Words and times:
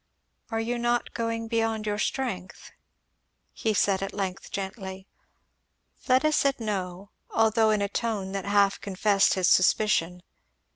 "Are 0.49 0.59
you 0.59 0.79
not 0.79 1.13
going 1.13 1.47
beyond 1.47 1.85
your 1.85 1.99
strength?" 1.99 2.71
he 3.53 3.71
said 3.75 4.01
at 4.01 4.15
length 4.15 4.49
gently. 4.49 5.05
Fleda 5.95 6.31
said 6.31 6.59
no, 6.59 7.11
although 7.29 7.69
in 7.69 7.83
a 7.83 7.87
tone 7.87 8.31
that 8.31 8.45
half 8.45 8.81
confessed 8.81 9.35
his 9.35 9.47
suspicion. 9.47 10.23